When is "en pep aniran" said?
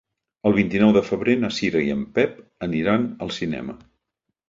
1.99-3.09